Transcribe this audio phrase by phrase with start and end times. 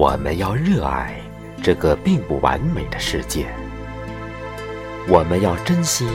[0.00, 1.14] 我们要热爱
[1.62, 3.46] 这个并不完美的世界，
[5.06, 6.08] 我们要珍惜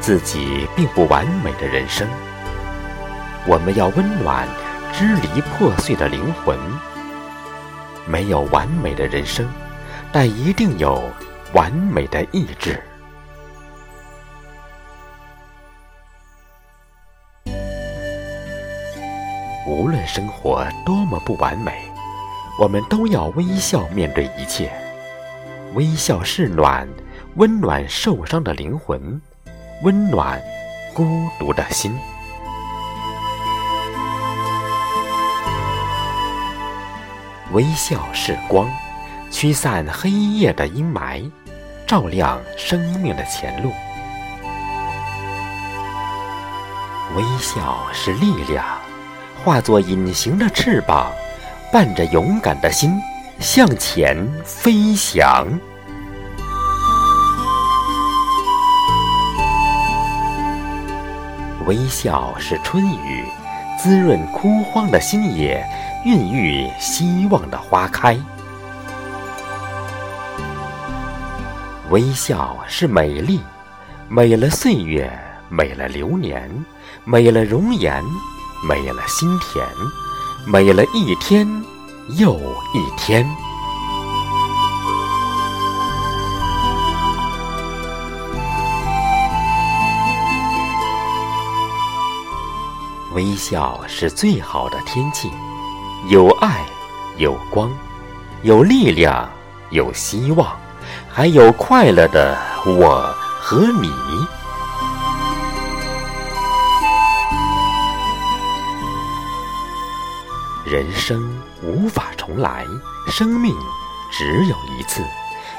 [0.00, 2.08] 自己并不完美的人生，
[3.46, 4.44] 我们要温暖
[4.92, 6.58] 支离破碎的灵魂。
[8.08, 9.48] 没有完美的人生，
[10.10, 11.00] 但一定有
[11.52, 12.82] 完美的意志。
[19.64, 21.87] 无论生活多么不完美，
[22.58, 24.68] 我们都要微笑面对一切。
[25.74, 26.88] 微笑是暖，
[27.36, 29.20] 温暖受伤的灵魂，
[29.84, 30.42] 温暖
[30.92, 31.96] 孤独的心。
[37.52, 38.68] 微笑是光，
[39.30, 41.30] 驱散黑夜的阴霾，
[41.86, 43.70] 照亮生命的前路。
[47.16, 48.64] 微笑是力量，
[49.44, 51.12] 化作隐形的翅膀，
[51.70, 52.98] 伴着勇敢的心
[53.40, 55.46] 向前飞翔。
[61.66, 63.24] 微笑是春雨，
[63.78, 65.64] 滋润枯黄的心野。
[66.04, 68.16] 孕育希望的花开，
[71.90, 73.40] 微笑是美丽，
[74.08, 75.10] 美了岁月，
[75.50, 76.48] 美了流年，
[77.04, 78.02] 美了容颜，
[78.66, 79.66] 美了心田，
[80.50, 81.46] 美了一天
[82.16, 82.34] 又
[82.72, 83.28] 一天。
[93.12, 95.30] 微笑是最好的天气。
[96.08, 96.64] 有爱，
[97.18, 97.70] 有光，
[98.42, 99.28] 有力量，
[99.68, 100.56] 有希望，
[101.12, 103.90] 还有快乐的我和你。
[110.70, 111.18] 人生
[111.62, 112.62] 无法重来，
[113.10, 113.54] 生命
[114.12, 115.02] 只有一次，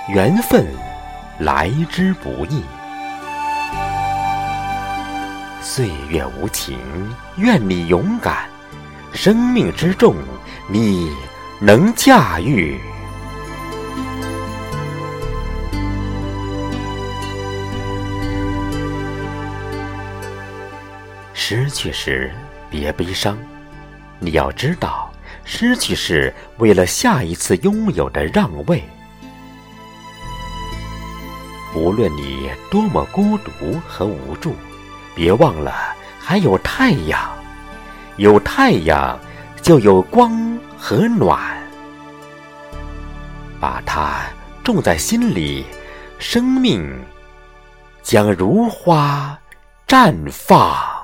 [0.07, 0.67] 缘分
[1.39, 2.63] 来之不易。
[5.63, 6.77] 岁月无情，
[7.37, 8.47] 愿你勇敢。
[9.11, 10.15] 生命之重，
[10.67, 11.11] 你
[11.59, 12.79] 能驾驭。
[21.33, 22.31] 失去时
[22.69, 23.35] 别悲伤，
[24.19, 25.11] 你要知道，
[25.45, 28.83] 失去是为了下一次拥有的让位。
[31.75, 33.51] 无论你多么孤独
[33.87, 34.55] 和无助，
[35.15, 37.19] 别忘了还有太阳。
[38.17, 39.17] 有太阳，
[39.61, 41.39] 就有光和暖。
[43.59, 44.23] 把它
[44.63, 45.65] 种在心里，
[46.17, 47.01] 生命
[48.01, 49.39] 将如花
[49.87, 50.98] 绽放。